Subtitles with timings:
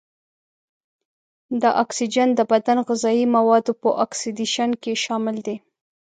[1.61, 5.55] دا اکسیجن د بدن غذايي موادو په اکسیدیشن کې شامل دی.